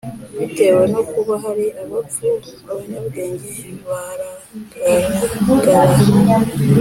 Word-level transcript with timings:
bitewe 0.37 0.83
no 0.93 1.01
kuba 1.11 1.33
hari 1.43 1.65
abapfu, 1.83 2.29
abanyabwenge 2.71 3.51
baragaragara 3.87 5.95